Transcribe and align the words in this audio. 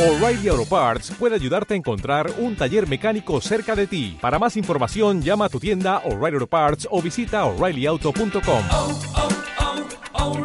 O'Reilly 0.00 0.48
Auto 0.48 0.64
Parts 0.64 1.10
puede 1.18 1.34
ayudarte 1.34 1.74
a 1.74 1.76
encontrar 1.76 2.30
un 2.38 2.56
taller 2.56 2.88
mecánico 2.88 3.38
cerca 3.42 3.76
de 3.76 3.86
ti. 3.86 4.16
Para 4.20 4.38
más 4.38 4.56
información, 4.56 5.20
llama 5.20 5.44
a 5.44 5.48
tu 5.50 5.60
tienda 5.60 5.98
O'Reilly 6.06 6.36
Auto 6.36 6.46
Parts 6.46 6.88
o 6.90 7.02
visita 7.02 7.44
oreillyauto.com. 7.44 8.62
oh, 8.72 8.98
oh, 10.14 10.38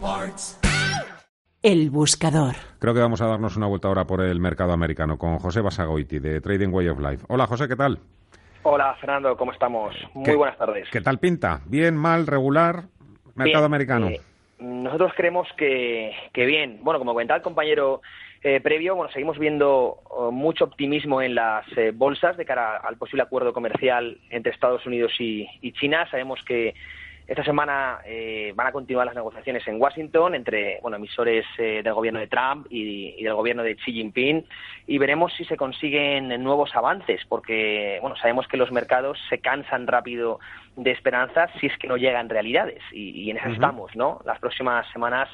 Parts. 0.00 0.58
El 1.62 1.90
buscador. 1.90 2.54
Creo 2.78 2.94
que 2.94 3.00
vamos 3.00 3.20
a 3.20 3.26
darnos 3.26 3.56
una 3.56 3.66
vuelta 3.66 3.88
ahora 3.88 4.06
por 4.06 4.20
el 4.20 4.38
mercado 4.40 4.72
americano 4.72 5.18
con 5.18 5.38
José 5.38 5.60
Basagoiti 5.62 6.18
de 6.20 6.40
Trading 6.40 6.68
Way 6.72 6.88
of 6.88 7.00
Life. 7.00 7.24
Hola 7.28 7.46
José, 7.46 7.66
¿qué 7.68 7.76
tal? 7.76 7.98
Hola 8.64 8.94
Fernando, 9.00 9.36
¿cómo 9.36 9.52
estamos? 9.52 9.94
Muy 10.14 10.24
¿Qué- 10.24 10.36
buenas 10.36 10.56
tardes. 10.58 10.88
¿Qué 10.92 11.00
tal 11.00 11.18
pinta? 11.18 11.60
¿Bien, 11.66 11.96
mal, 11.96 12.26
regular? 12.26 12.84
Mercado 13.34 13.62
Bien, 13.62 13.64
americano. 13.64 14.08
eh, 14.08 14.20
nosotros 14.62 15.12
creemos 15.16 15.48
que, 15.56 16.12
que 16.32 16.46
bien. 16.46 16.78
Bueno, 16.82 16.98
como 16.98 17.12
comentaba 17.12 17.36
el 17.36 17.42
compañero 17.42 18.00
eh, 18.42 18.60
previo, 18.60 18.96
bueno, 18.96 19.12
seguimos 19.12 19.38
viendo 19.38 19.98
oh, 20.08 20.30
mucho 20.30 20.64
optimismo 20.64 21.20
en 21.20 21.34
las 21.34 21.66
eh, 21.76 21.92
bolsas 21.94 22.36
de 22.36 22.44
cara 22.44 22.76
al 22.76 22.96
posible 22.96 23.22
acuerdo 23.22 23.52
comercial 23.52 24.18
entre 24.30 24.52
Estados 24.52 24.86
Unidos 24.86 25.12
y, 25.18 25.48
y 25.60 25.72
China. 25.72 26.08
Sabemos 26.10 26.42
que 26.44 26.74
esta 27.26 27.44
semana 27.44 28.00
eh, 28.04 28.52
van 28.54 28.66
a 28.66 28.72
continuar 28.72 29.06
las 29.06 29.14
negociaciones 29.14 29.66
en 29.68 29.80
Washington 29.80 30.34
entre 30.34 30.80
bueno, 30.82 30.96
emisores 30.96 31.46
eh, 31.58 31.82
del 31.82 31.94
gobierno 31.94 32.20
de 32.20 32.26
Trump 32.26 32.66
y, 32.70 33.14
y 33.18 33.22
del 33.22 33.34
gobierno 33.34 33.62
de 33.62 33.76
Xi 33.76 33.92
Jinping 33.92 34.44
y 34.86 34.98
veremos 34.98 35.32
si 35.34 35.44
se 35.44 35.56
consiguen 35.56 36.28
nuevos 36.42 36.74
avances 36.74 37.20
porque 37.28 37.98
bueno, 38.00 38.16
sabemos 38.16 38.48
que 38.48 38.56
los 38.56 38.72
mercados 38.72 39.18
se 39.28 39.38
cansan 39.38 39.86
rápido 39.86 40.40
de 40.76 40.90
esperanzas 40.90 41.50
si 41.60 41.66
es 41.66 41.78
que 41.78 41.88
no 41.88 41.96
llegan 41.96 42.28
realidades 42.28 42.82
y, 42.92 43.10
y 43.10 43.30
en 43.30 43.36
eso 43.36 43.48
estamos, 43.48 43.94
¿no? 43.94 44.20
Las 44.24 44.38
próximas 44.38 44.86
semanas 44.92 45.28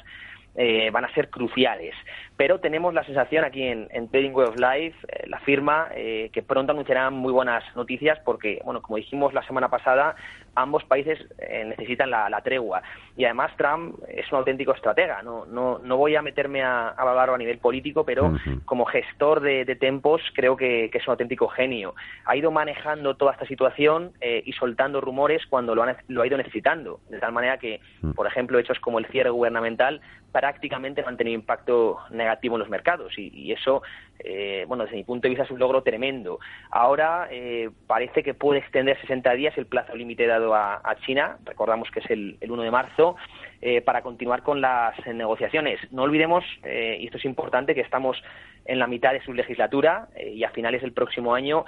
eh, 0.55 0.89
van 0.91 1.05
a 1.05 1.13
ser 1.13 1.29
cruciales. 1.29 1.93
Pero 2.37 2.59
tenemos 2.59 2.93
la 2.93 3.03
sensación 3.03 3.43
aquí 3.43 3.63
en, 3.63 3.87
en 3.91 4.09
Trading 4.09 4.31
Way 4.31 4.47
of 4.47 4.55
Life, 4.59 4.97
eh, 5.09 5.27
la 5.27 5.39
firma, 5.39 5.89
eh, 5.93 6.29
que 6.33 6.41
pronto 6.41 6.71
anunciarán 6.71 7.13
muy 7.13 7.33
buenas 7.33 7.63
noticias 7.75 8.17
porque, 8.23 8.61
bueno, 8.63 8.81
como 8.81 8.97
dijimos 8.97 9.33
la 9.33 9.43
semana 9.43 9.67
pasada, 9.69 10.15
ambos 10.55 10.83
países 10.85 11.19
eh, 11.37 11.65
necesitan 11.65 12.09
la, 12.09 12.29
la 12.29 12.41
tregua. 12.41 12.81
Y 13.17 13.25
además 13.25 13.51
Trump 13.57 13.97
es 14.07 14.31
un 14.31 14.37
auténtico 14.39 14.73
estratega. 14.73 15.21
No, 15.21 15.45
no, 15.45 15.79
no 15.79 15.97
voy 15.97 16.15
a 16.15 16.21
meterme 16.21 16.63
a, 16.63 16.89
a 16.89 17.19
a 17.19 17.37
nivel 17.37 17.57
político, 17.57 18.05
pero 18.05 18.33
como 18.65 18.85
gestor 18.85 19.41
de, 19.41 19.65
de 19.65 19.75
tempos 19.75 20.21
creo 20.33 20.55
que, 20.55 20.89
que 20.89 20.97
es 20.99 21.07
un 21.07 21.11
auténtico 21.11 21.47
genio. 21.49 21.93
Ha 22.25 22.35
ido 22.37 22.49
manejando 22.51 23.15
toda 23.17 23.33
esta 23.33 23.45
situación 23.45 24.13
y 24.21 24.53
soltando 24.53 25.01
rumores 25.01 25.45
cuando 25.47 25.75
lo 25.75 25.83
ha, 25.83 25.87
ne- 25.87 25.97
lo 26.07 26.21
ha 26.21 26.27
ido 26.27 26.37
necesitando. 26.37 27.01
De 27.09 27.19
tal 27.19 27.33
manera 27.33 27.57
que, 27.57 27.79
Mm. 28.01 28.11
por 28.13 28.25
ejemplo, 28.27 28.57
hechos 28.59 28.79
como 28.79 28.97
el 28.99 29.05
cierre 29.07 29.29
gubernamental 29.29 29.99
prácticamente 30.39 31.01
no 31.01 31.09
han 31.09 31.17
tenido 31.17 31.35
impacto 31.35 31.99
negativo 32.11 32.55
en 32.55 32.59
los 32.59 32.69
mercados 32.69 33.11
y, 33.17 33.29
y 33.33 33.51
eso, 33.51 33.81
eh, 34.19 34.63
bueno, 34.69 34.85
desde 34.85 34.95
mi 34.95 35.03
punto 35.03 35.23
de 35.23 35.31
vista 35.31 35.43
es 35.43 35.51
un 35.51 35.59
logro 35.59 35.83
tremendo. 35.83 36.39
Ahora 36.71 37.27
eh, 37.29 37.69
parece 37.87 38.23
que 38.23 38.33
puede 38.33 38.61
extender 38.61 38.97
60 39.01 39.33
días 39.33 39.57
el 39.57 39.65
plazo 39.65 39.97
límite 39.97 40.27
dado 40.27 40.55
a, 40.55 40.95
China, 41.05 41.39
recordamos 41.43 41.91
que 41.91 41.99
es 41.99 42.09
el, 42.09 42.37
el 42.39 42.51
1 42.51 42.63
de 42.63 42.71
marzo, 42.71 43.17
eh, 43.61 43.81
para 43.81 44.01
continuar 44.01 44.41
con 44.41 44.61
las 44.61 44.95
negociaciones. 45.05 45.81
No 45.91 46.03
olvidemos, 46.03 46.45
eh, 46.63 46.97
y 47.01 47.07
esto 47.07 47.17
es 47.17 47.25
importante, 47.25 47.75
que 47.75 47.81
estamos 47.81 48.15
en 48.63 48.79
la 48.79 48.87
mitad 48.87 49.11
de 49.11 49.21
su 49.21 49.33
legislatura 49.33 50.07
eh, 50.15 50.31
y 50.33 50.45
a 50.45 50.51
finales 50.51 50.81
del 50.81 50.93
próximo 50.93 51.33
año 51.33 51.65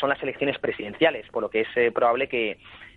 son 0.00 0.08
las 0.08 0.22
elecciones 0.22 0.58
presidenciales, 0.58 1.28
por 1.28 1.42
lo 1.42 1.50
que 1.50 1.62
es 1.62 1.92
probable 1.92 2.28
que, 2.28 2.56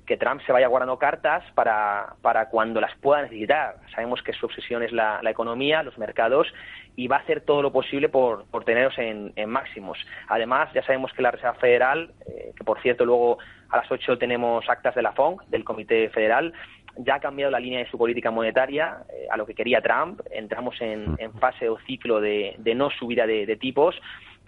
que 0.09 0.17
Trump 0.17 0.41
se 0.43 0.51
vaya 0.51 0.65
guardando 0.65 0.97
cartas 0.97 1.43
para, 1.53 2.15
para 2.23 2.49
cuando 2.49 2.81
las 2.81 2.97
pueda 2.97 3.21
necesitar. 3.21 3.75
Sabemos 3.93 4.23
que 4.23 4.33
su 4.33 4.47
obsesión 4.47 4.81
es 4.81 4.91
la, 4.91 5.19
la 5.21 5.29
economía, 5.29 5.83
los 5.83 5.99
mercados, 5.99 6.47
y 6.95 7.07
va 7.07 7.17
a 7.17 7.19
hacer 7.19 7.41
todo 7.41 7.61
lo 7.61 7.71
posible 7.71 8.09
por, 8.09 8.45
por 8.45 8.65
tenerlos 8.65 8.97
en, 8.97 9.31
en 9.35 9.49
máximos. 9.51 9.99
Además, 10.27 10.73
ya 10.73 10.81
sabemos 10.81 11.13
que 11.13 11.21
la 11.21 11.29
Reserva 11.29 11.53
Federal, 11.53 12.11
eh, 12.25 12.53
que 12.57 12.63
por 12.63 12.81
cierto 12.81 13.05
luego 13.05 13.37
a 13.69 13.77
las 13.77 13.91
8 13.91 14.17
tenemos 14.17 14.67
actas 14.67 14.95
de 14.95 15.03
la 15.03 15.11
FONC, 15.11 15.43
del 15.43 15.63
Comité 15.63 16.09
Federal, 16.09 16.53
ya 16.97 17.15
ha 17.15 17.19
cambiado 17.19 17.51
la 17.51 17.59
línea 17.59 17.77
de 17.77 17.89
su 17.91 17.97
política 17.99 18.31
monetaria 18.31 19.03
eh, 19.13 19.27
a 19.29 19.37
lo 19.37 19.45
que 19.45 19.53
quería 19.53 19.79
Trump. 19.79 20.21
Entramos 20.31 20.81
en, 20.81 21.15
en 21.19 21.33
fase 21.33 21.69
o 21.69 21.77
ciclo 21.85 22.19
de, 22.19 22.55
de 22.57 22.73
no 22.73 22.89
subida 22.89 23.27
de, 23.27 23.45
de 23.45 23.55
tipos. 23.57 23.95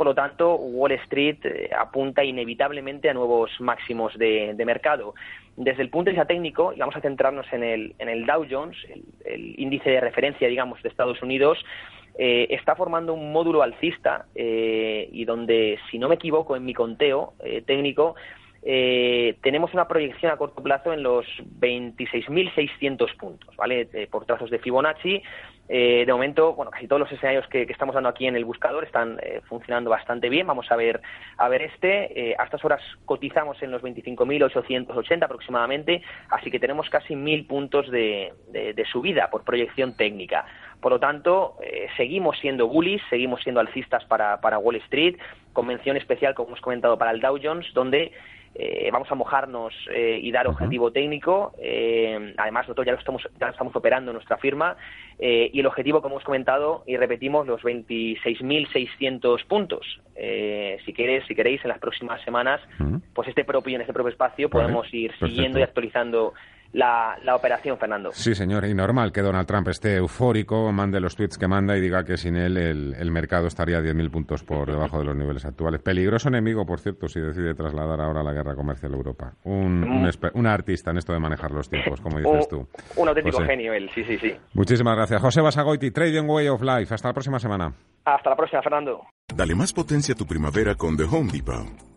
Por 0.02 0.08
lo 0.08 0.16
tanto, 0.16 0.56
Wall 0.56 0.94
Street 0.94 1.38
eh, 1.44 1.70
apunta 1.78 2.24
inevitablemente 2.24 3.08
a 3.08 3.14
nuevos 3.14 3.52
máximos 3.60 4.18
de, 4.18 4.54
de 4.56 4.66
mercado. 4.66 5.14
Desde 5.58 5.82
el 5.82 5.90
punto 5.90 6.06
de 6.06 6.12
vista 6.12 6.26
técnico, 6.26 6.74
y 6.74 6.80
vamos 6.80 6.96
a 6.96 7.02
centrarnos 7.02 7.46
en 7.52 7.64
el, 7.64 7.96
en 8.00 8.10
el 8.10 8.26
Dow 8.26 8.46
Jones, 8.50 8.78
el, 8.90 9.04
el 9.26 9.60
índice 9.60 9.90
de 9.90 10.00
referencia, 10.00 10.48
digamos, 10.48 10.82
de 10.82 10.90
Estados 10.90 11.22
Unidos, 11.22 11.64
eh, 12.18 12.48
está 12.50 12.76
formando 12.76 13.14
un 13.14 13.32
módulo 13.32 13.62
alcista 13.62 14.26
eh, 14.36 15.10
y 15.12 15.26
donde, 15.26 15.80
si 15.90 15.98
no 15.98 16.10
me 16.10 16.16
equivoco 16.16 16.56
en 16.56 16.66
mi 16.66 16.74
conteo 16.74 17.34
eh, 17.44 17.62
técnico, 17.66 18.16
eh, 18.64 19.38
tenemos 19.42 19.74
una 19.74 19.88
proyección 19.88 20.32
a 20.32 20.38
corto 20.38 20.62
plazo 20.62 20.94
en 20.94 21.02
los 21.02 21.26
26.600 21.60 23.18
puntos, 23.18 23.56
¿vale? 23.56 23.90
Eh, 23.94 24.08
por 24.10 24.26
trazos 24.26 24.52
de 24.52 24.60
Fibonacci. 24.60 25.22
Eh, 25.70 26.04
de 26.06 26.12
momento, 26.12 26.54
bueno, 26.54 26.70
casi 26.70 26.86
todos 26.88 27.00
los 27.00 27.12
escenarios 27.12 27.48
que, 27.48 27.66
que 27.66 27.72
estamos 27.72 27.96
dando 27.96 28.10
aquí 28.10 28.28
en 28.28 28.36
el 28.36 28.44
buscador 28.44 28.84
están 28.84 29.18
eh, 29.22 29.40
funcionando 29.48 29.90
bastante 29.90 30.28
bien. 30.28 30.46
Vamos 30.46 30.70
a 30.70 30.76
ver, 30.76 31.02
a 31.38 31.48
ver 31.48 31.62
este. 31.62 32.32
Eh, 32.32 32.36
a 32.38 32.44
estas 32.44 32.64
horas 32.66 32.82
cotizamos 33.06 33.62
en 33.64 33.72
los 33.72 33.82
25.880 33.82 35.24
aproximadamente, 35.24 36.02
así 36.30 36.52
que 36.52 36.60
tenemos 36.60 36.90
casi 36.90 37.16
1.000 37.16 37.48
puntos 37.48 37.90
de, 37.90 38.34
de- 38.50 38.74
de 38.74 38.86
subida 38.86 39.30
por 39.30 39.44
proyección 39.44 39.96
técnica. 39.96 40.46
Por 40.82 40.92
lo 40.92 41.00
tanto, 41.00 41.56
eh, 41.64 41.88
seguimos 41.96 42.38
siendo 42.40 42.68
bullies, 42.68 43.02
seguimos 43.10 43.42
siendo 43.42 43.62
alcistas 43.62 44.04
para, 44.06 44.42
para 44.42 44.58
Wall 44.58 44.76
Street, 44.78 45.18
convención 45.54 45.96
especial, 45.96 46.34
como 46.34 46.50
hemos 46.50 46.62
comentado, 46.62 46.98
para 46.98 47.12
el 47.12 47.22
Dow 47.22 47.38
Jones, 47.42 47.72
donde 47.74 48.12
eh, 48.56 48.90
vamos 48.92 49.10
a 49.10 49.16
mojarnos 49.16 49.74
eh, 49.94 50.20
y 50.22 50.30
dar 50.32 50.48
objetivo 50.48 50.92
técnico. 50.92 51.54
Eh, 51.60 52.34
además, 52.38 52.66
nosotros 52.66 52.86
ya 52.86 52.92
lo 52.94 53.00
estamos, 53.00 53.24
ya 53.40 53.46
lo 53.46 53.52
estamos 53.54 53.74
operando 53.76 54.12
en 54.12 54.16
nuestra 54.16 54.38
firma. 54.38 54.76
Y 55.52 55.60
el 55.60 55.66
objetivo, 55.66 56.02
como 56.02 56.16
hemos 56.16 56.24
comentado, 56.24 56.84
y 56.88 56.98
repetimos, 56.98 57.46
los 57.48 57.62
26.600 57.62 59.46
puntos. 59.46 60.00
Eh, 60.16 60.78
si, 60.86 60.94
queréis, 60.94 61.26
si 61.28 61.36
queréis, 61.36 61.64
en 61.64 61.70
las 61.70 61.80
próximas 61.80 62.22
semanas, 62.24 62.62
pues 63.14 63.28
este 63.28 63.44
propio, 63.44 63.76
en 63.76 63.82
este 63.82 63.94
propio 63.94 64.12
espacio, 64.12 64.50
Vale, 64.50 64.64
podemos 64.64 64.94
ir 64.94 65.12
perfecto. 65.12 65.28
siguiendo 65.28 65.60
y 65.60 65.64
actualizando 65.64 66.34
la, 66.74 67.18
la 67.24 67.36
operación, 67.36 67.78
Fernando. 67.78 68.12
Sí, 68.14 68.34
señor, 68.36 68.66
y 68.66 68.74
normal 68.74 69.12
que 69.12 69.22
Donald 69.22 69.48
Trump 69.48 69.68
esté 69.68 69.96
eufórico, 69.98 70.72
mande 70.72 71.00
los 71.00 71.16
tweets 71.16 71.38
que 71.38 71.48
manda 71.48 71.76
y 71.78 71.82
diga 71.82 72.04
que 72.06 72.18
sin 72.18 72.36
él 72.38 72.58
el, 72.58 72.94
el 72.98 73.12
mercado 73.12 73.48
estaría 73.48 73.78
a 73.78 73.82
10.000 73.82 74.10
puntos 74.12 74.44
por 74.44 74.70
debajo 74.72 74.98
de 75.00 75.06
los 75.06 75.16
niveles 75.16 75.44
actuales. 75.46 75.82
Peligroso 75.82 76.30
enemigo, 76.30 76.66
por 76.66 76.80
cierto, 76.80 77.08
si 77.08 77.20
decide 77.20 77.54
trasladar 77.56 78.00
ahora 78.00 78.24
la 78.24 78.34
guerra 78.34 78.56
comercial 78.56 78.94
a 78.94 78.96
Europa. 78.96 79.34
Un, 79.44 79.84
un 79.84 80.06
espe- 80.08 80.32
una 80.34 80.54
artista 80.54 80.92
en 80.92 80.98
esto 80.98 81.12
de 81.14 81.20
manejar 81.20 81.52
los 81.52 81.70
tiempos, 81.70 82.00
como 82.02 82.18
Un, 82.18 82.24
dices 82.24 82.48
tú. 82.48 82.68
un 82.96 83.08
auténtico 83.08 83.38
José. 83.38 83.50
genio 83.50 83.74
él, 83.74 83.90
sí, 83.94 84.04
sí, 84.06 84.18
sí. 84.18 84.34
Muchísimas 84.54 84.96
gracias. 84.96 85.22
José 85.22 85.42
Basagoiti, 85.42 85.92
Trading 85.92 86.26
Way 86.28 86.48
of 86.48 86.62
Life. 86.62 86.94
Hasta 86.94 87.10
la 87.10 87.14
próxima 87.14 87.40
semana. 87.40 87.74
Hasta 88.06 88.30
la 88.30 88.36
próxima, 88.36 88.62
Fernando. 88.62 89.02
Dale 89.36 89.56
más 89.56 89.74
potencia 89.74 90.14
a 90.14 90.18
tu 90.18 90.26
primavera 90.26 90.76
con 90.76 90.96
The 90.98 91.04
Home 91.04 91.32
Depot. 91.32 91.91